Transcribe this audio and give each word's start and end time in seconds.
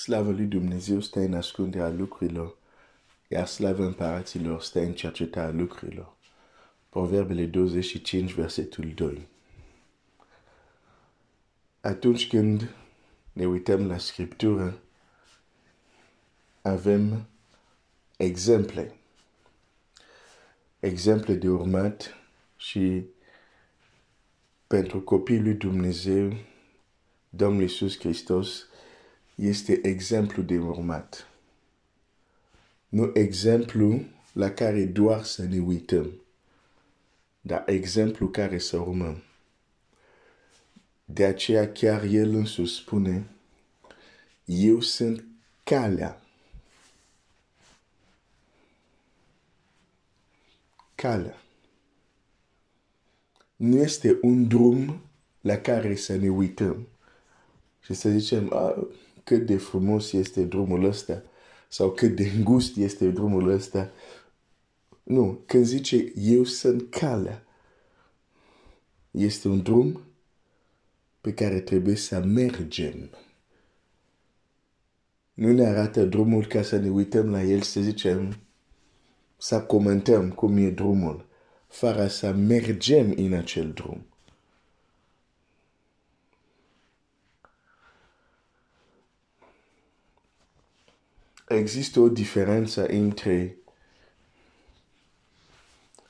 Slavă 0.00 0.30
lui 0.30 0.44
Dumnezeu 0.44 1.00
stă 1.00 1.18
în 1.18 1.34
ascunderea 1.34 1.88
lucrurilor, 1.88 2.56
iar 3.28 3.46
slavă 3.46 3.84
împăraților 3.84 4.62
stă 4.62 4.80
în 4.80 4.92
cercetarea 4.92 5.50
lucrurilor. 5.50 6.12
Proverbele 6.88 7.44
25, 7.44 8.32
versetul 8.32 8.92
2. 8.94 9.28
Atunci 11.80 12.28
când 12.28 12.74
ne 13.32 13.46
uităm 13.46 13.86
la 13.86 13.98
Scriptură, 13.98 14.78
avem 16.62 17.26
exemple. 18.16 18.94
Exemple 20.78 21.34
de 21.34 21.48
urmat 21.48 22.14
și 22.56 23.04
pentru 24.66 25.00
copiii 25.00 25.42
lui 25.42 25.54
Dumnezeu, 25.54 26.32
Domnul 27.28 27.62
Iisus 27.62 27.98
Hristos 27.98 28.68
este 29.40 29.80
exemplu 29.82 30.42
de 30.42 30.58
urmat. 30.58 31.26
Nu 32.88 33.10
exemplu 33.14 34.02
la 34.32 34.50
care 34.50 34.84
doar 34.84 35.24
să 35.24 35.42
ne 35.42 35.58
uităm, 35.58 36.10
dar 37.40 37.62
exemplu 37.66 38.28
care 38.28 38.58
să 38.58 38.76
urmăm. 38.76 39.22
De 41.04 41.24
aceea 41.24 41.72
chiar 41.72 42.02
El 42.02 42.34
însuși 42.34 42.74
spune, 42.74 43.26
eu 44.44 44.80
sunt 44.80 45.24
calea. 45.64 46.22
Calea. 50.94 51.42
Nu 53.56 53.76
este 53.76 54.18
un 54.22 54.48
drum 54.48 55.00
la 55.40 55.56
care 55.56 55.96
să 55.96 56.16
ne 56.16 56.28
uităm 56.28 56.88
și 57.80 57.94
să 57.94 58.08
zicem, 58.08 58.52
ah, 58.52 58.86
cât 59.30 59.46
de 59.46 59.56
frumos 59.56 60.12
este 60.12 60.42
drumul 60.42 60.84
ăsta 60.84 61.22
sau 61.68 61.90
cât 61.90 62.16
de 62.16 62.30
îngust 62.36 62.76
este 62.76 63.10
drumul 63.10 63.48
ăsta. 63.48 63.90
Nu, 65.02 65.42
când 65.46 65.64
zice 65.64 66.12
eu 66.16 66.44
sunt 66.44 66.90
calea, 66.90 67.44
este 69.10 69.48
un 69.48 69.62
drum 69.62 70.00
pe 71.20 71.34
care 71.34 71.60
trebuie 71.60 71.96
să 71.96 72.20
mergem. 72.20 73.10
Nu 75.34 75.52
ne 75.52 75.66
arată 75.66 76.04
drumul 76.04 76.46
ca 76.46 76.62
să 76.62 76.76
ne 76.76 76.88
uităm 76.88 77.30
la 77.30 77.42
el 77.42 77.60
să 77.60 77.80
zicem, 77.80 78.36
să 79.36 79.62
comentăm 79.62 80.30
cum 80.30 80.56
e 80.56 80.70
drumul, 80.70 81.26
fără 81.66 82.06
să 82.06 82.32
mergem 82.32 83.12
în 83.16 83.32
acel 83.32 83.70
drum. 83.72 84.06
Există 91.50 92.00
o 92.00 92.08
diferență 92.08 92.86
între 92.86 93.56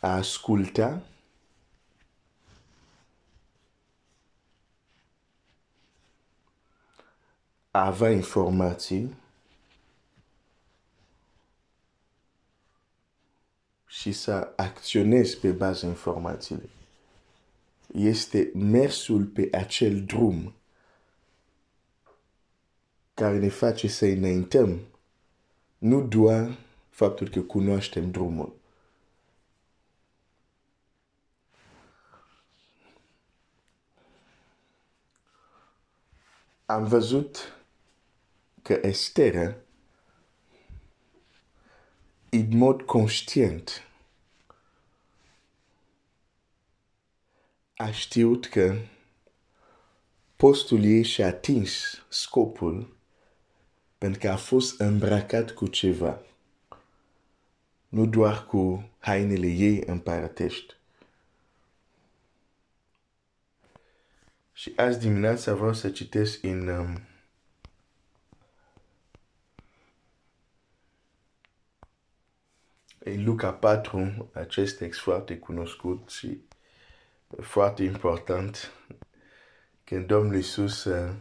a 0.00 0.14
asculta 0.14 1.02
a 7.70 7.86
avea 7.86 8.10
informații 8.10 9.16
și 13.86 14.12
să 14.12 14.52
acționezi 14.56 15.38
pe 15.38 15.50
baza 15.50 15.86
informațiilor. 15.86 16.70
Este 17.94 18.50
mersul 18.54 19.24
pe 19.24 19.48
acel 19.52 20.04
drum 20.04 20.54
care 23.14 23.38
ne 23.38 23.48
face 23.48 23.88
să 23.88 24.04
înaintăm 24.04 24.89
nu 25.80 26.02
doar 26.02 26.58
faptul 26.88 27.28
că 27.28 27.40
cunoaștem 27.40 28.10
drumul. 28.10 28.58
Am 36.66 36.84
văzut 36.86 37.62
că 38.62 38.78
Estera, 38.82 39.54
în 42.30 42.56
mod 42.56 42.82
conștient, 42.82 43.88
a 47.76 47.90
știut 47.90 48.46
că 48.46 48.76
postul 50.36 50.84
ei 50.84 51.02
și-a 51.02 51.26
atins 51.26 52.02
scopul 52.08 52.96
pentru 54.00 54.20
că 54.20 54.28
a 54.28 54.36
fost 54.36 54.80
îmbrăcat 54.80 55.50
cu 55.50 55.66
ceva. 55.66 56.20
Nu 57.88 58.06
doar 58.06 58.46
cu 58.46 58.90
hainele 58.98 59.46
ei 59.46 59.82
împărătești. 59.86 60.74
Și 64.52 64.72
azi 64.76 64.98
dimineața 64.98 65.54
vreau 65.54 65.72
să 65.72 65.90
citesc 65.90 66.42
în 66.42 66.68
um, 66.68 67.00
în 72.98 73.24
Luca 73.24 73.52
4, 73.52 74.30
acest 74.32 74.78
text 74.78 75.00
foarte 75.00 75.38
cunoscut 75.38 76.08
și 76.08 76.40
foarte 77.40 77.82
important, 77.82 78.72
când 79.84 80.06
Domnul 80.06 80.34
Iisus 80.34 80.84
uh, 80.84 81.14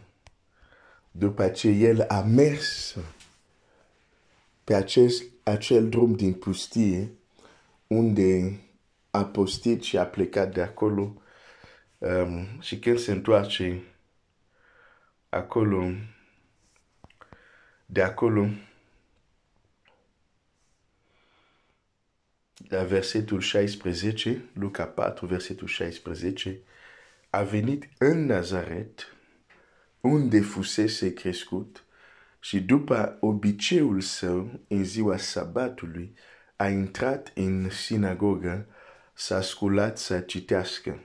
după 1.20 1.48
ce 1.48 1.68
el 1.68 2.04
a 2.08 2.20
mers 2.20 2.96
pe 4.64 4.74
acest, 4.74 5.24
acel 5.42 5.88
drum 5.88 6.14
din 6.14 6.32
pustie, 6.32 7.10
unde 7.86 8.60
a 9.10 9.24
postit 9.24 9.82
și 9.82 9.98
a 9.98 10.06
plecat 10.06 10.52
de 10.52 10.62
acolo. 10.62 11.22
Um, 11.98 12.60
și 12.60 12.78
când 12.78 12.98
se 12.98 13.12
întoarce 13.12 13.82
acolo, 15.28 15.90
de 17.86 18.02
acolo, 18.02 18.48
la 22.68 22.84
versetul 22.84 23.40
16, 23.40 24.44
Luca 24.52 24.86
4, 24.86 25.26
versetul 25.26 25.66
16, 25.66 26.58
a 27.30 27.42
venit 27.42 27.88
în 27.98 28.24
Nazaret, 28.26 29.14
unde 30.00 30.40
fusese 30.40 31.12
crescut 31.12 31.84
și 32.40 32.60
după 32.60 33.16
obiceiul 33.20 34.00
său 34.00 34.60
în 34.68 34.84
ziua 34.84 35.16
sabatului 35.16 36.14
a 36.56 36.68
intrat 36.68 37.32
în 37.34 37.70
sinagogă 37.70 38.66
s-a 39.14 39.40
sculat 39.40 39.98
să 39.98 40.20
citească. 40.20 41.00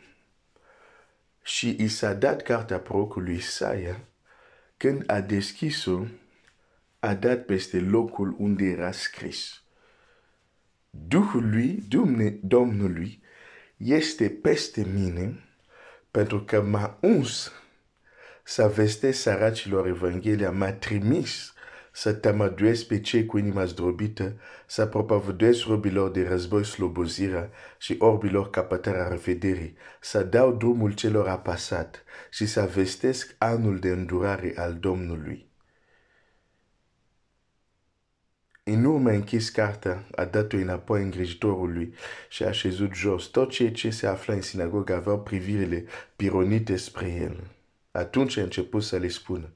Și 1.44 1.75
i 1.79 1.88
s-a 1.88 2.13
dat 2.13 2.41
cartea 2.41 2.79
prorocului 2.79 3.35
Isaia, 3.35 4.00
când 4.78 5.03
a 5.07 5.22
deschis-o, 5.22 6.06
a 7.00 7.13
dat 7.13 7.45
peste 7.45 7.79
locul 7.79 8.35
unde 8.38 8.66
era 8.66 8.91
scris. 8.91 9.62
Duhul 10.89 11.50
lui, 11.50 11.83
Domnului, 12.41 13.22
este 13.77 14.29
peste 14.29 14.85
mine, 14.94 15.44
pentru 16.12 16.44
că 16.44 16.62
m-a 16.62 16.97
uns 17.01 17.51
să 18.47 18.67
vestesc 18.67 19.19
săracilor 19.19 19.88
Evanghelia, 19.88 20.51
m-a 20.51 20.72
trimis 20.72 21.53
să 21.91 22.13
tămăduiesc 22.13 22.85
pe 22.85 23.00
cei 23.00 23.25
cu 23.25 23.38
inima 23.38 23.66
zdrobită, 23.66 24.33
să 24.67 24.85
propovăduiesc 24.85 25.66
robilor 25.66 26.11
de 26.11 26.28
război 26.28 26.66
slobozirea 26.66 27.50
și 27.78 27.95
orbilor 28.00 28.50
capătarea 28.50 29.07
revederii, 29.07 29.75
să 30.01 30.23
dau 30.23 30.53
drumul 30.53 30.94
celor 30.94 31.28
apasat 31.28 32.03
și 32.29 32.45
să 32.45 32.69
vestesc 32.73 33.35
anul 33.38 33.79
de 33.79 33.89
îndurare 33.89 34.53
al 34.56 34.73
Domnului. 34.73 35.50
În 38.63 38.83
urmă 38.83 39.09
închis 39.09 39.50
cartea, 39.50 40.07
a 40.15 40.25
dat-o 40.25 40.57
înapoi 40.57 41.01
îngrijitorului 41.01 41.94
și 42.30 42.44
a 42.44 42.51
șezut 42.51 42.94
jos. 42.94 43.25
Tot 43.25 43.50
ceea 43.50 43.71
ce 43.71 43.89
se 43.89 44.07
afla 44.07 44.33
în 44.33 44.42
sinagogă 44.42 44.95
aveau 44.95 45.19
privirile 45.19 45.86
pironite 46.15 46.75
spre 46.75 47.07
el. 47.12 47.55
Atunci 47.95 48.38
a 48.38 48.42
început 48.42 48.83
să 48.83 48.97
le 48.97 49.07
spună, 49.07 49.50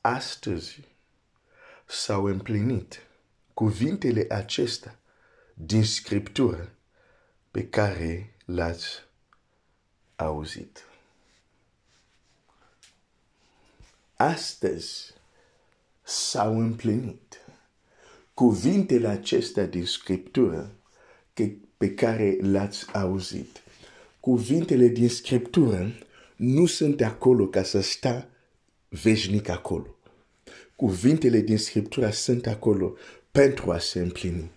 astăzi 0.00 0.80
s-au 1.86 2.24
împlinit 2.24 3.06
cuvintele 3.54 4.26
acestea 4.30 4.98
din 5.54 5.84
Scriptură 5.84 6.72
pe 7.50 7.68
care 7.68 8.34
l-ați 8.44 8.88
auzit. 10.16 10.84
Astăzi 14.16 15.14
s-au 16.02 16.58
împlinit 16.58 17.40
cuvintele 18.34 19.08
acestea 19.08 19.66
din 19.66 19.86
Scriptură 19.86 20.70
pe 21.76 21.94
care 21.94 22.36
l-ați 22.40 22.94
auzit. 22.94 23.62
Cuvintele 24.20 24.86
din 24.86 25.08
Scriptură 25.08 25.92
nu 26.42 26.66
sunt 26.66 27.00
acolo 27.00 27.46
ca 27.46 27.62
să 27.62 27.80
sta 27.80 28.28
veșnic 28.88 29.48
acolo. 29.48 29.96
cuvintele 30.76 31.40
din 31.40 31.58
Scriptura 31.58 32.10
sunt 32.10 32.46
acolo 32.46 32.96
pentru 33.30 33.70
a 33.70 33.78
se 33.78 34.00
împlini. 34.00 34.50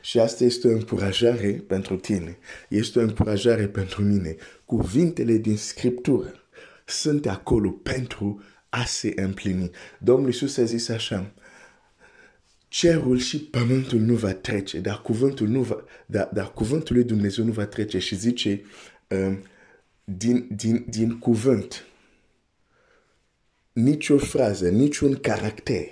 Și 0.00 0.18
asta 0.18 0.44
este 0.44 0.68
o 0.68 0.70
încurajare 0.70 1.64
pentru 1.66 1.96
tine. 1.96 2.38
Este 2.68 2.98
o 2.98 3.02
încurajare 3.02 3.66
pentru 3.68 4.02
mine. 4.02 4.36
Cuvintele 4.64 5.36
din 5.36 5.56
Scriptură 5.56 6.34
sunt 6.84 7.26
acolo 7.26 7.70
pentru 7.70 8.42
a 8.68 8.84
se 8.84 9.12
împlini. 9.16 9.70
Domnul 9.98 10.26
Iisus 10.26 10.56
a 10.56 10.64
zis 10.64 10.88
așa, 10.88 11.34
cerul 12.68 13.18
și 13.18 13.38
pământul 13.38 13.98
nu 13.98 14.14
va 14.14 14.32
trece, 14.32 14.78
dar 14.78 15.02
cuvântul, 15.02 15.48
nu 15.48 15.62
va, 15.62 15.84
dar, 16.06 16.30
dar 16.32 16.52
cuvântul 16.52 16.96
lui 16.96 17.04
Dumnezeu 17.04 17.44
nu 17.44 17.52
va 17.52 17.66
trece 17.66 17.98
și 17.98 18.16
zice 18.16 18.62
um, 19.08 19.42
din, 20.08 20.48
din, 20.50 20.84
din 20.88 21.18
cuvânt 21.18 21.86
nicio 23.72 24.18
frază, 24.18 24.68
niciun 24.68 25.20
caracter 25.20 25.88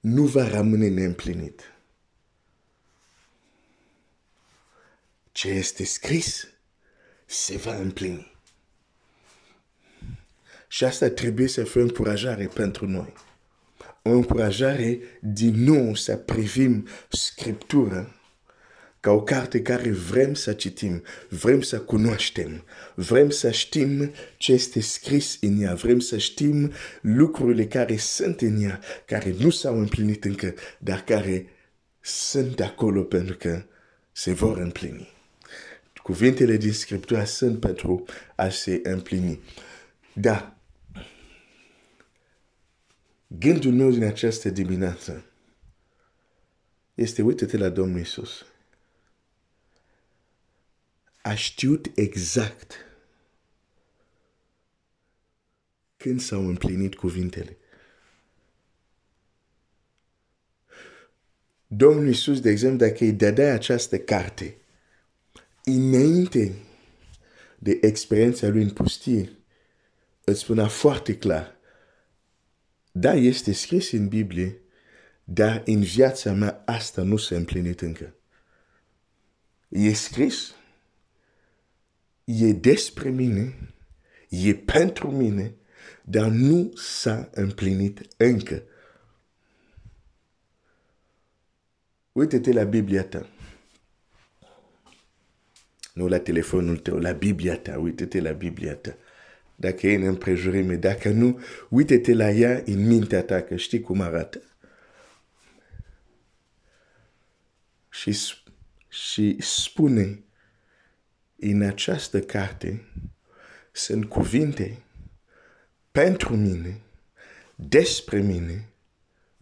nu 0.00 0.24
va 0.24 0.48
rămâne 0.48 0.88
neîmplinit. 0.88 1.60
Ce 5.32 5.48
este 5.48 5.84
scris 5.84 6.48
se 7.24 7.56
va 7.56 7.74
împlini. 7.74 8.36
Și 10.68 10.84
asta 10.84 11.10
trebuie 11.10 11.48
să 11.48 11.64
fie 11.64 11.80
o 11.80 11.84
încurajare 11.84 12.46
pentru 12.46 12.86
noi. 12.86 13.12
O 14.02 14.10
încurajare 14.10 15.00
din 15.20 15.54
nou 15.54 15.94
să 15.94 16.16
privim 16.16 16.88
Scriptura 17.08 18.21
ca 19.02 19.10
o 19.10 19.22
carte 19.22 19.62
care 19.62 19.90
vrem 19.90 20.34
să 20.34 20.52
citim, 20.52 21.02
vrem 21.28 21.60
să 21.60 21.80
cunoaștem, 21.80 22.64
vrem 22.94 23.30
să 23.30 23.50
știm 23.50 24.12
ce 24.36 24.52
este 24.52 24.80
scris 24.80 25.38
în 25.40 25.60
ea, 25.60 25.74
vrem 25.74 25.98
să 25.98 26.18
știm 26.18 26.72
lucrurile 27.00 27.66
care 27.66 27.96
sunt 27.96 28.40
în 28.40 28.62
ea, 28.62 28.80
care 29.06 29.34
nu 29.38 29.50
s-au 29.50 29.78
împlinit 29.78 30.24
încă, 30.24 30.54
dar 30.78 31.00
care 31.04 31.46
sunt 32.00 32.60
acolo 32.60 33.02
pentru 33.02 33.36
că 33.36 33.62
se 34.12 34.32
vor 34.32 34.58
împlini. 34.58 35.08
Cuvintele 36.02 36.56
din 36.56 36.72
Scriptura 36.72 37.24
sunt 37.24 37.60
pentru 37.60 38.04
a 38.36 38.48
se 38.48 38.80
împlini. 38.82 39.40
Da, 40.12 40.56
gândul 43.26 43.72
meu 43.72 43.90
din 43.90 44.04
această 44.04 44.48
dimineață 44.48 45.24
este, 46.94 47.22
uite-te 47.22 47.56
la 47.56 47.68
Domnul 47.68 48.00
Isus 48.00 48.46
a 51.22 51.34
știut 51.34 51.90
exact 51.94 52.74
când 55.96 56.20
s-au 56.20 56.46
împlinit 56.46 56.94
cuvintele. 56.94 57.56
Domnul 61.66 62.06
Iisus, 62.06 62.40
de 62.40 62.50
exemplu, 62.50 62.86
dacă 62.86 63.04
îi 63.04 63.12
dădea 63.12 63.54
această 63.54 63.98
carte, 63.98 64.56
înainte 65.64 66.54
de 67.58 67.78
experiența 67.80 68.48
lui 68.48 68.62
în 68.62 68.70
pustie, 68.70 69.32
îți 70.24 70.40
spunea 70.40 70.66
foarte 70.68 71.18
clar, 71.18 71.56
da, 72.92 73.14
este 73.14 73.52
scris 73.52 73.92
în 73.92 74.08
Biblie, 74.08 74.60
dar 75.24 75.62
în 75.66 75.80
viața 75.82 76.32
mea 76.32 76.62
asta 76.66 77.02
nu 77.02 77.16
s-a 77.16 77.36
împlinit 77.36 77.80
încă. 77.80 78.14
E 79.68 79.92
scris, 79.92 80.54
e 82.24 82.52
despre 82.52 83.08
mine, 83.08 83.54
e 84.28 84.54
pentru 84.54 85.10
mine, 85.10 85.54
dar 86.02 86.28
nu 86.28 86.72
s-a 86.74 87.28
împlinit 87.32 88.00
încă. 88.16 88.62
Uite-te 92.12 92.52
la 92.52 92.64
Biblia 92.64 93.04
ta. 93.04 93.26
Nu 95.94 96.08
la 96.08 96.18
telefonul 96.18 96.76
tău, 96.76 96.98
la 96.98 97.12
Biblia 97.12 97.58
ta. 97.58 97.78
Uite-te 97.78 98.20
la 98.20 98.32
Biblia 98.32 98.74
ta. 98.74 98.96
Dacă 99.56 99.86
e 99.86 99.94
în 99.94 100.02
împrejurime, 100.02 100.76
dacă 100.76 101.08
nu, 101.08 101.40
uite-te 101.68 102.14
la 102.14 102.30
ea 102.30 102.62
în 102.66 102.86
mintea 102.86 103.22
ta, 103.22 103.42
că 103.42 103.56
știi 103.56 103.80
cum 103.80 104.00
arată. 104.00 104.42
Și, 107.88 108.18
și 108.88 109.36
spune 109.40 110.22
în 111.44 111.62
această 111.62 112.20
carte 112.20 112.82
sunt 113.72 114.04
cuvinte 114.04 114.82
pentru 115.90 116.36
mine, 116.36 116.80
despre 117.54 118.20
mine, 118.20 118.68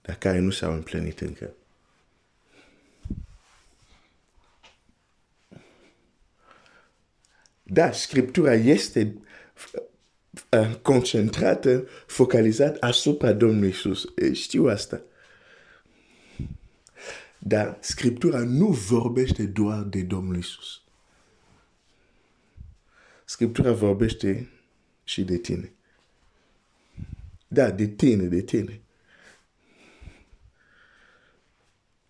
dar 0.02 0.16
care 0.16 0.38
nu 0.38 0.50
s-au 0.50 0.72
împlinit 0.72 1.20
încă. 1.20 1.54
Da, 7.62 7.92
Scriptura 7.92 8.54
este 8.54 9.16
uh, 10.50 10.76
concentrată, 10.82 11.86
focalizată 12.06 12.76
asupra 12.80 13.32
Domnului 13.32 13.68
Iisus. 13.68 14.04
Știu 14.32 14.66
asta. 14.66 15.00
Dar 17.38 17.78
Scriptura 17.80 18.38
nu 18.38 18.66
vorbește 18.66 19.46
doar 19.46 19.82
de 19.82 20.02
Domnul 20.02 20.36
Iisus. 20.36 20.79
Scriptura 23.30 23.72
vorbește 23.72 24.48
și 25.04 25.22
de 25.22 25.36
tine. 25.36 25.72
Da, 27.48 27.70
de 27.70 27.86
tine, 27.86 28.24
de 28.24 28.40
tine. 28.40 28.80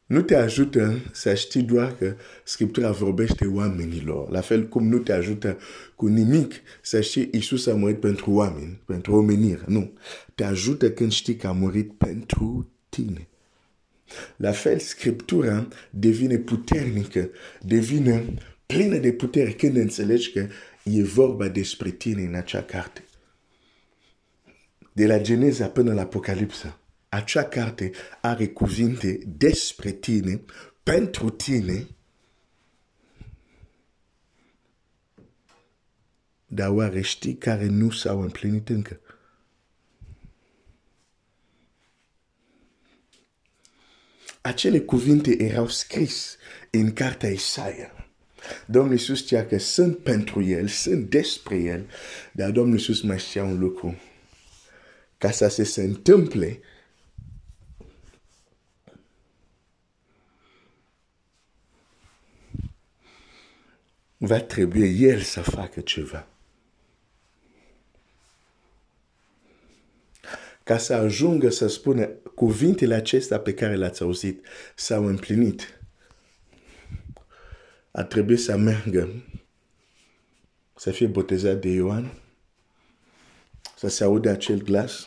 Nu 0.06 0.22
te 0.22 0.36
ajută 0.36 1.00
să 1.12 1.34
știi 1.34 1.62
doar 1.62 1.96
că 1.96 2.14
Scriptura 2.44 2.90
vorbește 2.90 3.46
oamenilor. 3.46 4.30
La 4.30 4.40
fel 4.40 4.68
cum 4.68 4.88
nu 4.88 4.98
te 4.98 5.12
ajută 5.12 5.58
cu 5.94 6.06
nimic 6.06 6.52
să 6.82 7.00
știi 7.00 7.28
Iisus 7.32 7.66
a 7.66 7.74
murit 7.74 8.00
pentru 8.00 8.30
oameni, 8.30 8.80
pentru 8.84 9.14
omenire. 9.14 9.64
Nu. 9.66 9.92
Te 10.34 10.44
ajută 10.44 10.92
când 10.92 11.12
știi 11.12 11.36
că 11.36 11.46
a 11.46 11.52
murit 11.52 11.92
pentru 11.92 12.70
tine. 12.88 13.28
La 14.36 14.52
fel, 14.52 14.78
Scriptura 14.78 15.68
devine 15.90 16.36
puternică, 16.36 17.30
devine 17.62 18.34
plină 18.70 18.96
de 18.96 19.12
putere 19.12 19.50
când 19.50 19.76
înțelegi 19.76 20.32
că 20.32 20.46
e 20.84 21.02
vorba 21.02 21.48
despre 21.48 21.90
tine 21.90 22.22
în 22.22 22.34
acea 22.34 22.62
carte. 22.62 23.04
De 24.92 25.06
la 25.06 25.18
Geneza 25.18 25.68
până 25.68 25.94
la 25.94 26.00
Apocalipsa, 26.00 26.78
acea 27.08 27.44
carte 27.44 27.90
are 28.20 28.48
cuvinte 28.48 29.20
despre 29.26 29.90
tine, 29.90 30.42
pentru 30.82 31.30
tine, 31.30 31.86
dar 36.46 36.68
oare 36.68 37.00
știi 37.00 37.36
care 37.36 37.66
nu 37.66 37.90
s-au 37.90 38.20
împlinit 38.20 38.68
încă? 38.68 39.00
Acele 44.40 44.80
cuvinte 44.80 45.42
erau 45.42 45.68
scris 45.68 46.36
în 46.70 46.92
cartea 46.92 47.30
Isaia. 47.30 47.99
Domnul 48.66 48.92
Iisus 48.92 49.18
știa 49.18 49.46
că 49.46 49.58
sunt 49.58 49.98
pentru 49.98 50.42
El, 50.42 50.66
sunt 50.66 51.10
despre 51.10 51.56
El, 51.56 51.86
dar 52.32 52.50
Domnul 52.50 52.78
Iisus 52.78 53.00
mai 53.00 53.18
știa 53.18 53.44
un 53.44 53.58
lucru. 53.58 54.00
Ca 55.18 55.30
să 55.30 55.48
se, 55.48 55.64
se 55.64 55.82
întâmple, 55.82 56.60
va 64.16 64.40
trebui 64.40 65.02
El 65.02 65.20
să 65.20 65.40
facă 65.40 65.80
ceva. 65.80 66.26
Ca 70.64 70.78
să 70.78 70.94
ajungă 70.94 71.50
să 71.50 71.66
spună 71.66 72.06
cuvintele 72.34 72.94
acestea 72.94 73.40
pe 73.40 73.54
care 73.54 73.76
le-ați 73.76 74.02
auzit 74.02 74.46
s-au 74.74 75.06
împlinit 75.06 75.79
a 77.90 78.04
trebuit 78.04 78.40
să 78.40 78.56
meargă 78.56 79.24
să 80.76 80.90
fie 80.90 81.06
botezat 81.06 81.60
de 81.60 81.68
Ioan, 81.68 82.12
să 83.76 83.88
se 83.88 84.04
aude 84.04 84.28
acel 84.28 84.62
glas, 84.62 85.06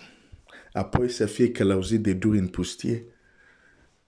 apoi 0.74 1.10
să 1.10 1.26
fie 1.26 1.52
călăuzit 1.52 2.02
de 2.02 2.14
dur 2.14 2.34
în 2.34 2.48
pustie, 2.48 3.06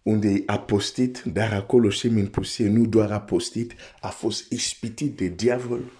unde 0.01 0.44
a 0.46 0.60
postit, 0.60 1.22
dar 1.22 1.53
acolo 1.53 1.89
și 1.89 2.08
în 2.08 2.27
pustie 2.27 2.67
nu 2.67 2.86
doar 2.86 3.12
a 3.12 3.22
postit, 3.22 3.74
a 4.01 4.10
fost 4.10 4.51
ispitit 4.51 5.17
de 5.17 5.27
diavol. 5.27 5.91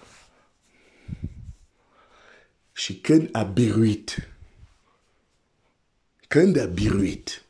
Și 2.72 3.00
când 3.00 3.28
a 3.32 3.42
biruit, 3.42 4.28
când 6.28 6.56
a 6.56 6.66
biruit, 6.66 7.44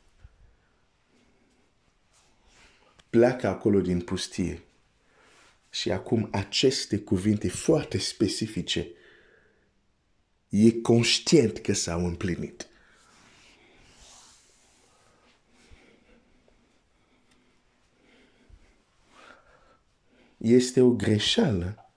pleacă 3.09 3.47
acolo 3.47 3.81
din 3.81 4.01
pustie 4.01 4.66
și 5.79 5.91
acum 5.91 6.27
aceste 6.31 6.97
cuvinte 6.97 7.49
foarte 7.49 7.97
specifice, 7.97 8.87
e 10.49 10.71
conștient 10.71 11.57
că 11.57 11.73
s-au 11.73 12.05
împlinit. 12.05 12.67
Este 20.37 20.81
o 20.81 20.89
greșeală 20.89 21.91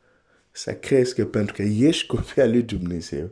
să 0.50 0.74
crezi 0.74 1.14
că 1.14 1.26
pentru 1.26 1.54
că 1.54 1.62
ești 1.62 2.06
copia 2.06 2.46
lui 2.46 2.62
Dumnezeu, 2.62 3.30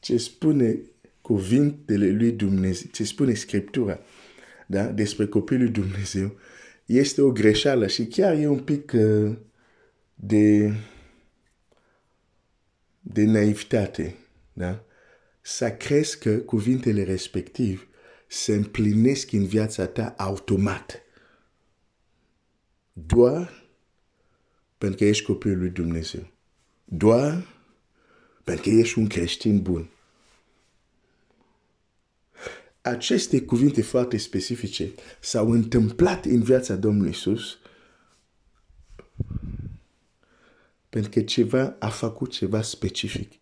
ce 0.00 0.16
spune 0.16 0.80
cuvintele 1.20 2.10
lui 2.10 2.32
Dumnezeu, 2.32 2.90
ce 2.92 3.04
spune 3.04 3.34
Scriptura 3.34 4.00
da? 4.66 4.84
despre 4.84 5.26
copilul 5.26 5.62
lui 5.62 5.72
Dumnezeu, 5.72 6.38
este 6.86 7.22
o 7.22 7.30
greșeală 7.30 7.86
și 7.86 8.06
chiar 8.06 8.34
e 8.34 8.46
un 8.46 8.62
pic... 8.62 8.92
Uh, 8.92 9.36
de, 10.22 10.74
de 13.00 13.24
naivitate. 13.24 14.16
Da? 14.52 14.84
Să 15.40 15.72
crezi 15.72 16.18
că 16.18 16.36
cuvintele 16.36 17.04
respectiv 17.04 17.88
se 18.26 18.54
împlinesc 18.54 19.32
în 19.32 19.46
viața 19.46 19.86
ta 19.86 20.14
automat. 20.18 21.02
Doar 22.92 23.68
pentru 24.78 24.98
că 24.98 25.04
ești 25.04 25.24
copilul 25.24 25.58
lui 25.58 25.70
Dumnezeu. 25.70 26.30
Doar 26.84 27.46
pentru 28.44 28.70
că 28.70 28.76
ești 28.76 28.98
un 28.98 29.06
creștin 29.06 29.62
bun. 29.62 29.90
Aceste 32.80 33.42
cuvinte 33.42 33.82
foarte 33.82 34.16
specifice 34.16 34.92
s-au 35.20 35.50
întâmplat 35.50 36.24
în 36.24 36.42
viața 36.42 36.76
Domnului 36.76 37.10
Isus 37.10 37.58
pentru 40.90 41.10
că 41.10 41.20
ceva 41.20 41.76
a 41.78 41.88
făcut 41.88 42.30
ceva 42.30 42.62
specific. 42.62 43.32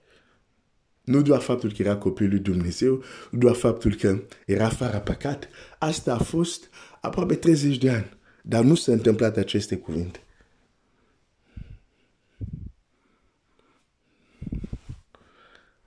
Nu 1.04 1.22
doar 1.22 1.40
faptul 1.40 1.72
că 1.72 1.82
era 1.82 1.96
copilul 1.96 2.30
lui 2.30 2.40
Dumnezeu, 2.40 3.02
nu 3.30 3.38
doar 3.38 3.54
faptul 3.54 3.94
că 3.94 4.22
era 4.46 4.68
fără 4.68 4.98
păcat. 4.98 5.48
Asta 5.78 6.14
a 6.14 6.18
fost 6.18 6.68
aproape 7.00 7.34
30 7.34 7.78
de 7.78 7.90
ani. 7.90 8.16
Dar 8.42 8.64
nu 8.64 8.74
s-a 8.74 8.92
întâmplat 8.92 9.36
aceste 9.36 9.76
cuvinte. 9.76 10.22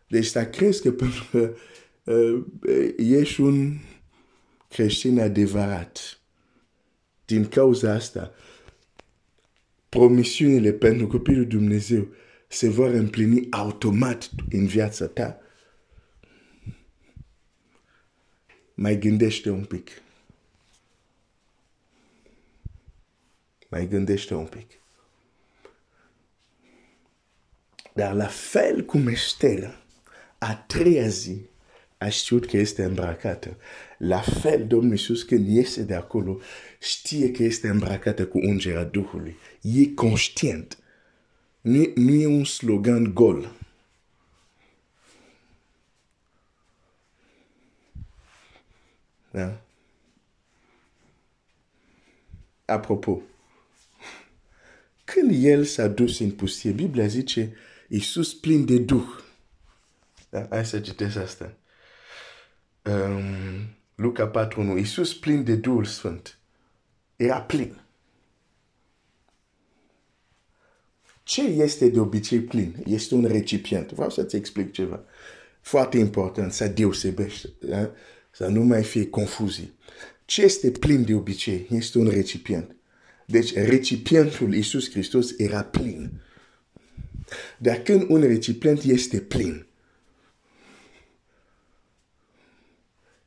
Deci 0.07 0.25
să 0.25 0.45
crezi 0.45 0.81
că 0.81 0.91
pentru 0.91 1.27
că 1.31 1.55
uh, 2.03 2.43
ești 2.97 3.41
un 3.41 3.77
creștin 4.69 5.19
adevărat. 5.19 6.19
Din 7.25 7.47
cauza 7.47 7.93
asta, 7.93 8.31
promisiunile 9.91 10.71
pentru 10.71 11.07
copilul 11.07 11.47
Dumnezeu 11.47 12.07
se 12.47 12.69
vor 12.69 12.89
împlini 12.89 13.47
automat 13.49 14.29
în 14.51 14.65
viața 14.65 15.07
ta. 15.07 15.39
Mai 18.73 18.97
gândește 18.97 19.49
un 19.49 19.65
pic. 19.65 19.89
Mai 23.69 23.87
gândește 23.87 24.33
un 24.33 24.45
pic. 24.45 24.71
Dar 27.93 28.13
la 28.13 28.27
fel 28.27 28.85
cum 28.85 29.07
Estera, 29.07 29.81
a 30.37 30.55
treia 30.55 31.07
zi, 31.07 31.45
a 31.97 32.09
știut 32.09 32.45
că 32.45 32.57
este 32.57 32.83
îmbrăcată. 32.83 33.57
La 34.03 34.21
fel, 34.21 34.67
Domnul 34.67 34.91
Iisus, 34.91 35.23
când 35.23 35.47
iese 35.47 35.83
de 35.83 35.93
acolo, 35.93 36.39
știe 36.79 37.31
că 37.31 37.43
este 37.43 37.67
îmbrăcată 37.67 38.27
cu 38.27 38.37
ungerea 38.37 38.83
Duhului. 38.83 39.37
E 39.61 39.93
conștient. 39.93 40.77
Nu, 41.61 41.91
nu 41.95 42.11
e 42.11 42.27
un 42.27 42.43
slogan 42.43 43.13
gol. 43.13 43.55
Da? 49.31 49.61
Apropo, 52.65 53.21
când 55.03 55.43
el 55.43 55.63
s-a 55.63 55.87
dus 55.87 56.19
în 56.19 56.31
pustie, 56.31 56.71
Biblia 56.71 57.07
zice, 57.07 57.55
Iisus 57.87 58.33
plin 58.33 58.65
de 58.65 58.77
Duh. 58.77 59.19
Da? 60.29 60.47
Hai 60.49 60.65
să 60.65 60.79
citesc 60.79 61.17
asta. 61.17 61.53
Um, 62.83 63.79
Luca 64.01 64.27
4, 64.27 64.61
1. 64.61 64.77
Iisus 64.77 65.13
plin 65.13 65.43
de 65.43 65.55
Duhul 65.55 65.85
Sfânt. 65.85 66.39
Era 67.15 67.41
plin. 67.41 67.81
Ce 71.23 71.41
este 71.41 71.89
de 71.89 71.99
obicei 71.99 72.39
plin? 72.39 72.75
Este 72.85 73.15
un 73.15 73.25
recipient. 73.25 73.91
Vreau 73.91 74.09
să-ți 74.09 74.35
explic 74.35 74.71
ceva. 74.71 75.03
Foarte 75.61 75.97
important, 75.97 76.51
să 76.51 76.67
deosebește, 76.67 77.49
da? 77.59 77.91
să 78.31 78.47
nu 78.47 78.63
mai 78.63 78.83
fie 78.83 79.09
confuzii. 79.09 79.73
Ce 80.25 80.41
este 80.41 80.71
plin 80.71 81.03
de 81.03 81.13
obicei? 81.13 81.67
Este 81.69 81.97
un 81.97 82.07
recipient. 82.07 82.75
Deci 83.25 83.53
recipientul 83.53 84.53
Iisus 84.53 84.89
Hristos 84.89 85.33
era 85.37 85.63
plin. 85.63 86.21
Dar 87.57 87.77
când 87.77 88.05
un 88.09 88.21
recipient 88.21 88.83
este 88.83 89.19
plin, 89.19 89.65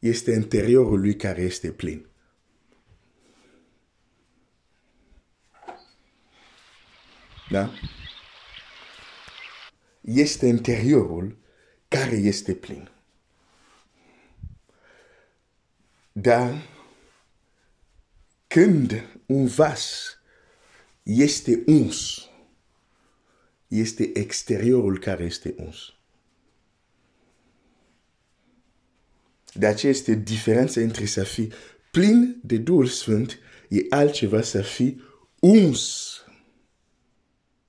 este 0.08 0.32
interiorul 0.32 1.00
lui 1.00 1.16
care 1.16 1.42
este 1.42 1.70
plin. 1.73 2.06
Da? 7.50 7.70
Este 10.00 10.46
interiorul 10.46 11.38
care 11.88 12.16
este 12.16 12.54
plin. 12.54 12.90
Dar 16.12 16.68
când 18.46 19.20
un 19.26 19.46
vas 19.46 20.16
este 21.02 21.62
uns, 21.66 22.28
este 23.68 24.18
exteriorul 24.18 24.99
care 24.99 25.25
este 25.25 25.54
uns. 25.58 25.94
De 29.54 29.66
aceea 29.66 29.92
este 29.92 30.14
diferența 30.14 30.80
între 30.80 31.04
să 31.04 31.23
fii 31.23 31.52
plin 31.90 32.40
de 32.42 32.56
Duhul 32.56 32.87
Sfânt 32.87 33.38
e 33.68 33.80
altceva 33.88 34.42
să 34.42 34.62
fii 34.62 35.02
uns 35.40 36.11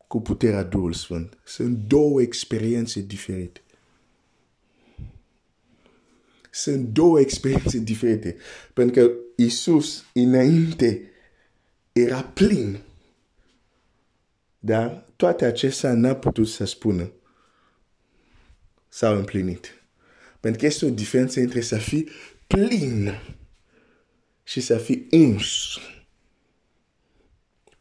cu 0.07 0.21
puterea 0.21 0.63
Duhul 0.63 0.93
Sfânt. 0.93 1.37
Sunt 1.43 1.77
două 1.77 2.21
experiențe 2.21 3.01
diferite. 3.01 3.61
Sunt 6.51 6.87
două 6.87 7.19
experiențe 7.19 7.79
diferite. 7.79 8.37
Pentru 8.73 9.01
că 9.01 9.11
Isus, 9.35 10.05
înainte, 10.13 11.11
era 11.91 12.23
plin. 12.23 12.79
Dar 14.59 15.09
toate 15.15 15.45
acestea 15.45 15.93
n-a 15.93 16.15
putut 16.15 16.47
să 16.47 16.65
spună. 16.65 17.11
S-au 18.89 19.15
împlinit. 19.15 19.84
Pentru 20.45 20.63
că 20.63 20.69
este 20.69 20.85
o 20.85 20.89
diferență 20.89 21.39
între 21.39 21.61
să 21.61 21.75
fii 21.75 22.09
plin 22.47 23.13
și 24.43 24.61
să 24.61 24.77
fii 24.77 25.07
uns. 25.11 25.77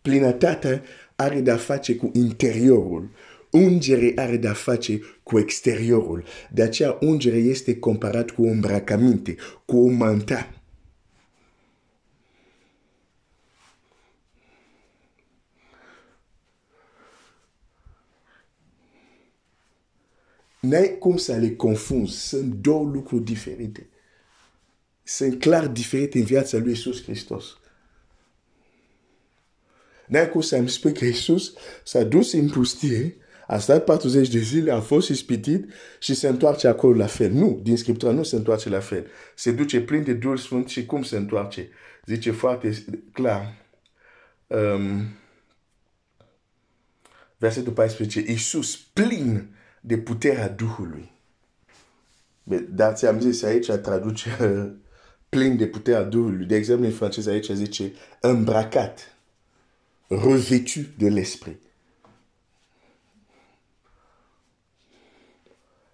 Plinătatea 0.02 0.82
are 1.16 1.40
de-a 1.40 1.56
face 1.56 1.96
cu 1.96 2.10
interiorul. 2.14 3.10
Ungere 3.50 4.12
are 4.16 4.36
de-a 4.36 4.52
face 4.52 5.00
cu 5.22 5.38
exteriorul. 5.38 6.24
De 6.52 6.62
aceea 6.62 6.98
ungere 7.00 7.36
este 7.36 7.78
comparat 7.78 8.30
cu 8.30 8.44
o 8.44 8.48
îmbrăcăminte, 8.48 9.36
cu 9.64 9.76
o 9.76 9.90
manta. 9.90 10.63
N-ai 20.64 20.96
cum 20.98 21.16
să 21.16 21.36
le 21.36 21.54
confunzi. 21.54 22.28
Sunt 22.28 22.52
două 22.52 22.90
lucruri 22.92 23.24
diferite. 23.24 23.88
Sunt 25.02 25.40
clar 25.40 25.66
diferite 25.66 26.18
în 26.18 26.24
viața 26.24 26.58
lui 26.58 26.68
Iisus 26.68 27.02
Hristos. 27.02 27.44
N-ai 30.06 30.30
cum 30.30 30.40
să-mi 30.40 30.68
spui 30.68 30.92
că 30.92 31.04
Iisus 31.04 31.54
s-a 31.84 32.02
dus 32.02 32.32
în 32.32 32.48
pustie, 32.48 33.16
a 33.46 33.58
stat 33.58 33.84
40 33.84 34.28
de 34.28 34.38
zile, 34.38 34.72
a 34.72 34.80
fost 34.80 35.08
ispitit 35.08 35.72
și 35.98 36.14
se 36.14 36.28
întoarce 36.28 36.68
acolo 36.68 36.96
la 36.96 37.06
fel. 37.06 37.30
Nu, 37.30 37.60
din 37.62 37.76
Scriptura 37.76 38.12
nu 38.12 38.22
se 38.22 38.36
întoarce 38.36 38.68
la 38.68 38.80
fel. 38.80 39.06
Se 39.34 39.52
duce 39.52 39.80
plin 39.80 40.02
de 40.02 40.12
Duhul 40.12 40.36
Sfânt 40.36 40.68
și 40.68 40.86
cum 40.86 41.02
se 41.02 41.16
întoarce? 41.16 41.68
Zice 42.06 42.30
foarte 42.30 42.84
clar. 43.12 43.66
Um, 44.46 45.06
versetul 47.36 47.72
14. 47.72 48.24
Iisus 48.26 48.76
plin 48.76 49.53
de 49.86 49.98
puterea 49.98 50.48
Duhului. 50.48 51.12
Dar 52.68 52.94
ți-am 52.94 53.20
zis 53.20 53.42
aici 53.42 53.70
traduce 53.70 54.30
plin 55.28 55.56
de 55.56 55.66
puterea 55.66 56.02
Duhului. 56.02 56.46
De 56.46 56.56
exemplu, 56.56 56.86
în 56.86 56.92
franceză 56.92 57.30
aici 57.30 57.50
zice 57.50 57.92
îmbrăcat, 58.20 59.16
revêtu 60.06 60.80
de 60.98 61.08
l'esprit. 61.08 61.58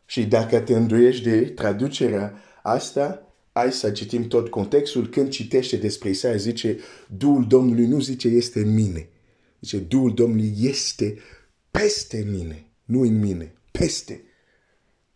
Și 0.07 0.27
dacă 0.27 0.61
te 0.61 0.77
îndoiești 0.77 1.23
de 1.23 1.41
traducerea 1.41 2.35
asta, 2.63 3.35
hai 3.53 3.73
să 3.73 3.91
citim 3.91 4.29
tot 4.29 4.49
contextul. 4.49 5.09
Când 5.09 5.29
citește 5.29 5.77
despre 5.77 6.09
Isaia, 6.09 6.37
zice, 6.37 6.79
Duhul 7.17 7.47
Domnului 7.47 7.87
nu 7.87 8.01
zice 8.01 8.29
este 8.29 8.61
în 8.61 8.75
mine. 8.75 9.09
Zice, 9.61 9.79
Duhul 9.79 10.15
Domnului 10.15 10.55
este 10.59 11.19
peste 11.71 12.27
mine, 12.31 12.67
nu 12.85 13.01
în 13.01 13.19
mine, 13.19 13.55
peste. 13.71 14.23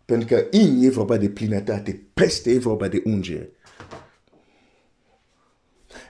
Pentru 0.04 0.26
că 0.26 0.46
in 0.50 0.82
e 0.82 0.90
vorba 0.90 1.16
de 1.16 1.28
plinătate, 1.28 2.02
peste 2.14 2.50
e 2.50 2.58
vorba 2.58 2.88
de 2.88 3.02
ungere. 3.04 3.50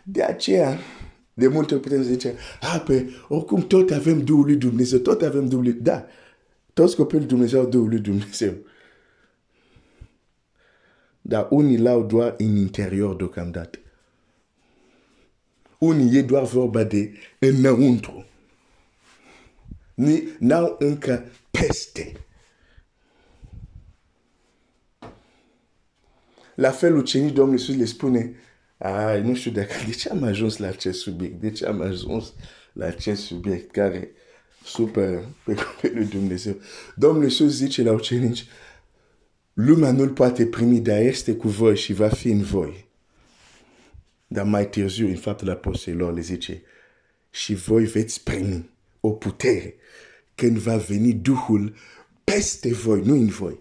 De 0.02 0.22
aceea, 0.22 0.78
de 1.34 1.48
multe 1.48 1.74
ori 1.74 1.82
putem 1.82 2.02
zice, 2.02 2.34
a, 2.60 2.78
pe, 2.78 3.10
oricum 3.28 3.66
tot 3.66 3.90
avem 3.90 4.24
Duhul 4.24 4.44
lui 4.44 4.56
Dumnezeu, 4.56 4.98
tot 4.98 5.22
avem 5.22 5.48
Duhul 5.48 5.64
lui... 5.64 5.72
Da, 5.72 6.06
toți 6.72 6.96
copiii 6.96 7.24
Dumnezeu 7.24 7.60
au 7.60 7.66
Duhul 7.66 7.88
lui 7.88 7.98
Dumnezeu. 7.98 8.54
Dar 11.20 11.46
unii 11.50 11.78
l-au 11.78 12.02
doar 12.02 12.34
în 12.38 12.56
interior 12.56 13.16
deocamdată. 13.16 13.78
Unii 15.78 16.18
e 16.18 16.22
doar 16.22 16.44
vorba 16.44 16.84
de 16.84 17.12
înăuntru. 17.38 18.26
N-au 20.38 20.76
încă 20.78 21.24
peste. 21.50 22.23
La 26.54 26.70
fel, 26.70 26.96
ucenicii 26.96 27.34
Domnului 27.34 27.60
Iisus 27.60 27.76
le 27.76 27.84
spune, 27.84 28.34
ai, 28.78 29.22
nu 29.22 29.34
știu 29.34 29.50
dacă, 29.50 29.72
de 29.86 29.92
ce 29.92 30.08
am 30.08 30.22
ajuns 30.22 30.56
la 30.56 30.66
acest 30.66 31.00
subiect? 31.00 31.40
De 31.40 31.50
ce 31.50 31.66
am 31.66 31.80
ajuns 31.80 32.32
la 32.72 32.86
acest 32.86 33.22
subiect 33.22 33.70
care 33.70 34.10
super 34.64 35.28
pe 35.44 35.54
copilul 35.54 36.04
Dumnezeu? 36.04 36.56
Domnul 36.96 37.22
Iisus 37.22 37.52
zice 37.52 37.82
la 37.82 37.92
ucenici, 37.92 38.46
lumea 39.52 39.92
nu-l 39.92 40.10
poate 40.10 40.46
primi, 40.46 40.80
dar 40.80 41.00
este 41.00 41.34
cu 41.34 41.48
voi 41.48 41.76
și 41.76 41.92
va 41.92 42.08
fi 42.08 42.28
în 42.28 42.42
voi. 42.42 42.88
Dar 44.26 44.44
mai 44.44 44.68
târziu, 44.68 45.06
în 45.06 45.16
faptul 45.16 45.50
apostolilor, 45.50 46.14
le 46.14 46.20
zice, 46.20 46.62
și 47.30 47.54
voi 47.54 47.84
veți 47.84 48.22
primi 48.22 48.70
o 49.00 49.10
putere 49.10 49.74
când 50.34 50.56
va 50.56 50.76
veni 50.76 51.12
Duhul 51.12 51.74
peste 52.24 52.72
voi, 52.72 53.00
nu 53.00 53.14
în 53.14 53.26
voi. 53.26 53.58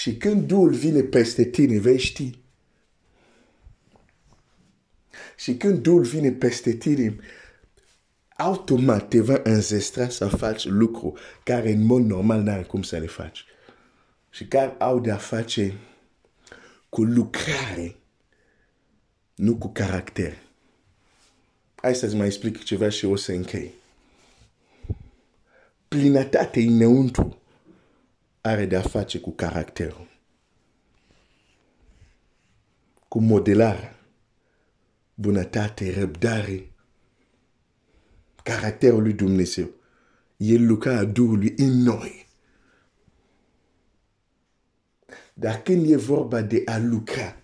Și 0.00 0.16
când 0.16 0.46
Duhul 0.46 0.72
vine 0.72 1.02
peste 1.02 1.44
tine, 1.44 1.78
vei 1.78 1.98
ști. 1.98 2.38
Și 5.36 5.56
când 5.56 5.82
Duhul 5.82 6.02
vine 6.02 6.30
peste 6.32 6.72
tine, 6.72 7.16
automat 8.36 9.08
te 9.08 9.20
va 9.20 9.40
înzestra 9.42 10.08
să 10.08 10.28
faci 10.28 10.64
lucru 10.64 11.16
care 11.44 11.70
în 11.70 11.84
mod 11.84 12.02
normal 12.02 12.42
n-ai 12.42 12.64
cum 12.64 12.82
să 12.82 12.98
le 12.98 13.06
faci. 13.06 13.44
Și 14.30 14.46
care 14.46 14.74
au 14.78 15.00
de-a 15.00 15.16
face 15.16 15.78
cu 16.88 17.02
lucrare, 17.02 17.96
nu 19.34 19.56
cu 19.56 19.68
caracter. 19.68 20.38
Hai 21.74 21.94
să-ți 21.94 22.16
mai 22.16 22.26
explic 22.26 22.62
ceva 22.62 22.88
și 22.88 23.04
o 23.04 23.16
să 23.16 23.32
închei. 23.32 23.74
Plinătate 25.88 26.60
înăuntru 26.60 27.40
are 28.46 28.66
de-a 28.66 28.80
face 28.80 29.18
cu 29.18 29.30
caracterul, 29.30 30.08
cu 33.08 33.20
modelarea, 33.20 33.98
bunătate, 35.14 35.94
răbdare, 35.98 36.70
caracterul 38.42 39.02
lui 39.02 39.12
Dumnezeu. 39.12 39.70
El 40.36 40.66
lucra 40.66 40.98
a 40.98 41.04
Duhului 41.04 41.54
în 41.56 41.82
noi. 41.82 42.26
Dar 45.34 45.62
când 45.62 45.90
e 45.90 45.96
vorba 45.96 46.42
de 46.42 46.62
a 46.64 46.78
lucra, 46.78 47.36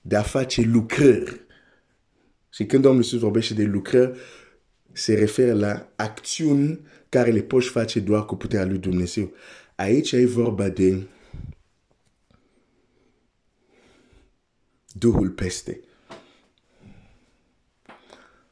de 0.00 0.16
a 0.16 0.22
face 0.22 0.60
lucrări, 0.60 1.40
și 2.48 2.66
când 2.66 2.82
Domnul 2.82 3.02
Iisus 3.02 3.20
vorbește 3.20 3.54
de 3.54 3.64
lucrări, 3.64 4.18
se 4.92 5.14
referă 5.14 5.52
la 5.52 5.92
acțiuni 5.96 6.80
care 7.08 7.30
le 7.30 7.42
poți 7.42 7.68
face 7.68 8.00
doar 8.00 8.24
cu 8.24 8.36
puterea 8.36 8.66
lui 8.66 8.78
Dumnezeu. 8.78 9.32
Aici 9.76 10.12
e 10.12 10.26
vorba 10.26 10.68
de 10.68 11.06
Duhul 14.92 15.30
peste. 15.30 15.80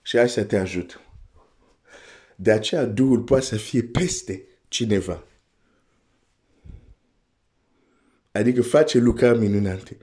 Și 0.03 0.17
hai 0.17 0.29
să 0.29 0.45
te 0.45 0.57
ajut. 0.57 1.01
De 2.37 2.51
aceea 2.51 2.85
Duhul 2.85 3.23
poate 3.23 3.45
să 3.45 3.57
fie 3.57 3.83
peste 3.83 4.43
cineva. 4.69 5.25
Adică 8.33 8.63
face 8.63 8.99
lucrări 8.99 9.39
minunate. 9.39 9.97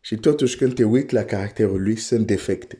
Și 0.00 0.16
totuși 0.16 0.56
când 0.56 0.74
te 0.74 0.84
uiți 0.84 1.14
la 1.14 1.24
caracterul 1.24 1.82
lui, 1.82 1.96
sunt 1.96 2.26
defecte. 2.26 2.78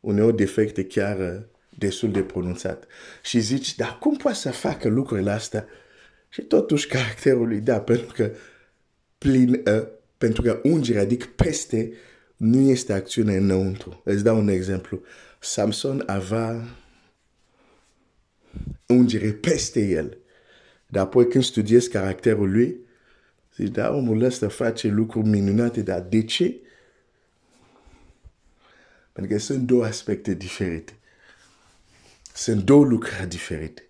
Uneori 0.00 0.36
defecte 0.36 0.86
chiar 0.86 1.46
destul 1.78 2.10
de 2.10 2.22
pronunțat. 2.22 2.86
Și 3.22 3.40
zici, 3.40 3.74
dar 3.74 3.98
cum 3.98 4.16
poate 4.16 4.36
să 4.36 4.50
facă 4.50 4.88
lucrurile 4.88 5.30
astea? 5.30 5.66
Și 6.36 6.42
totuși 6.42 6.86
caracterul 6.86 7.48
lui, 7.48 7.60
da, 7.60 7.80
pentru 7.80 8.12
că 8.14 8.30
plin, 9.18 9.62
uh, 9.66 9.86
pentru 10.18 10.42
că 10.42 10.60
ungerea, 10.62 11.02
adică 11.02 11.26
peste, 11.36 11.92
nu 12.36 12.60
este 12.60 12.92
acțiune 12.92 13.36
înăuntru. 13.36 14.00
Îți 14.04 14.22
dau 14.22 14.38
un 14.38 14.48
exemplu. 14.48 15.02
Samson 15.40 16.02
avea 16.06 16.64
ungere 18.86 19.32
peste 19.32 19.80
el. 19.80 20.18
Dar 20.86 21.04
apoi 21.04 21.28
când 21.28 21.44
studiezi 21.44 21.90
caracterul 21.90 22.50
lui, 22.50 22.76
zici, 23.56 23.72
da, 23.72 23.92
omul 23.92 24.22
ăsta 24.22 24.48
face 24.48 24.88
lucruri 24.88 25.28
minunate, 25.28 25.82
dar 25.82 26.00
de 26.00 26.24
ce? 26.24 26.60
Pentru 29.12 29.32
că 29.32 29.38
sunt 29.40 29.66
două 29.66 29.84
aspecte 29.84 30.34
diferite. 30.34 30.92
Sunt 32.34 32.62
două 32.62 32.84
lucruri 32.84 33.28
diferite. 33.28 33.85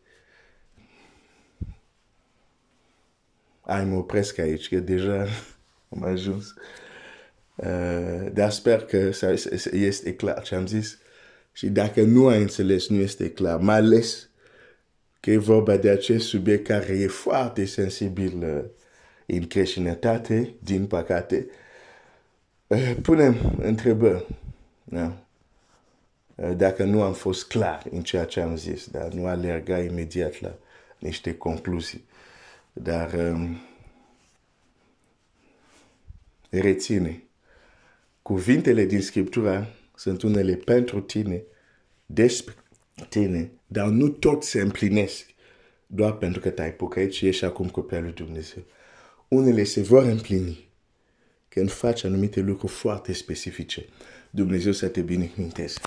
Ai, 3.66 3.84
mă 3.84 3.96
opresc 3.96 4.38
aici, 4.38 4.68
că 4.68 4.76
deja 4.76 5.26
am 5.94 6.02
ajuns. 6.04 6.54
Uh, 7.54 8.26
dar 8.32 8.50
sper 8.50 8.84
că 8.84 9.10
este 9.72 10.14
clar 10.14 10.42
ce 10.42 10.54
am 10.54 10.66
zis. 10.66 10.98
Și 11.52 11.68
dacă 11.68 12.02
nu 12.02 12.26
ai 12.26 12.40
înțeles, 12.40 12.88
nu 12.88 12.96
este 12.96 13.30
clar. 13.30 13.58
Mai 13.58 13.76
ales 13.76 14.28
că 15.20 15.30
e 15.30 15.36
vorba 15.36 15.76
de 15.76 15.88
acest 15.88 16.26
subiect 16.26 16.66
care 16.66 16.92
e 16.92 17.06
foarte 17.06 17.64
sensibil 17.64 18.42
uh, 18.42 18.64
în 19.26 19.46
creștinătate, 19.46 20.54
din 20.58 20.86
păcate. 20.86 21.46
Uh, 22.66 22.96
punem 23.02 23.56
întrebări. 23.62 24.26
Da? 24.84 25.16
Dacă 26.56 26.84
nu 26.84 27.02
am 27.02 27.12
fost 27.12 27.46
clar 27.46 27.82
în 27.90 28.02
ceea 28.02 28.24
ce 28.24 28.40
am 28.40 28.56
zis, 28.56 28.86
dar 28.86 29.12
nu 29.12 29.26
alerga 29.26 29.78
imediat 29.78 30.40
la 30.40 30.54
niște 30.98 31.34
concluzii. 31.36 32.04
Dar 32.82 33.12
um, 33.12 33.56
reține. 36.48 37.22
Cuvintele 38.22 38.84
din 38.84 39.00
Scriptura 39.00 39.66
sunt 39.94 40.22
unele 40.22 40.54
pentru 40.54 41.00
tine, 41.00 41.42
despre 42.06 42.54
tine, 43.08 43.50
dar 43.66 43.88
nu 43.88 44.08
tot 44.08 44.42
se 44.42 44.60
împlinesc 44.60 45.26
doar 45.86 46.16
pentru 46.16 46.40
că 46.40 46.50
te-ai 46.50 46.72
pocăit 46.72 47.12
și 47.12 47.26
ești 47.26 47.44
acum 47.44 47.68
copilul 47.68 48.02
lui 48.02 48.12
Dumnezeu. 48.12 48.62
Unele 49.28 49.64
se 49.64 49.82
vor 49.82 50.02
împlini 50.02 50.68
când 51.48 51.70
faci 51.70 52.04
anumite 52.04 52.40
lucruri 52.40 52.72
foarte 52.72 53.12
specifice. 53.12 53.86
Dumnezeu 54.30 54.72
să 54.72 54.88
te 54.88 55.00
binecuvânteze. 55.00 55.78